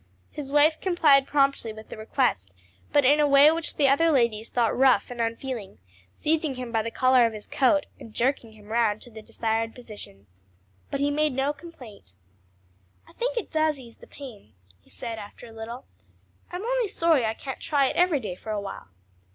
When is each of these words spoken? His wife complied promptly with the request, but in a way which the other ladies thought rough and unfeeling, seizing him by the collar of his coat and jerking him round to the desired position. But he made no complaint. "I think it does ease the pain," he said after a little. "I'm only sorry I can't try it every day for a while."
His 0.31 0.51
wife 0.51 0.81
complied 0.81 1.27
promptly 1.27 1.71
with 1.71 1.89
the 1.89 1.95
request, 1.95 2.55
but 2.91 3.05
in 3.05 3.19
a 3.19 3.27
way 3.27 3.51
which 3.51 3.75
the 3.75 3.87
other 3.87 4.09
ladies 4.09 4.49
thought 4.49 4.75
rough 4.75 5.11
and 5.11 5.21
unfeeling, 5.21 5.77
seizing 6.11 6.55
him 6.55 6.71
by 6.71 6.81
the 6.81 6.89
collar 6.89 7.27
of 7.27 7.33
his 7.33 7.45
coat 7.45 7.85
and 7.99 8.11
jerking 8.11 8.53
him 8.53 8.65
round 8.69 9.03
to 9.03 9.11
the 9.11 9.21
desired 9.21 9.75
position. 9.75 10.25
But 10.89 11.01
he 11.01 11.11
made 11.11 11.33
no 11.33 11.53
complaint. 11.53 12.15
"I 13.07 13.13
think 13.13 13.37
it 13.37 13.51
does 13.51 13.77
ease 13.77 13.97
the 13.97 14.07
pain," 14.07 14.55
he 14.79 14.89
said 14.89 15.19
after 15.19 15.45
a 15.45 15.51
little. 15.53 15.85
"I'm 16.51 16.63
only 16.63 16.87
sorry 16.87 17.23
I 17.23 17.35
can't 17.35 17.59
try 17.59 17.85
it 17.85 17.95
every 17.95 18.19
day 18.19 18.33
for 18.33 18.49
a 18.49 18.59
while." 18.59 18.87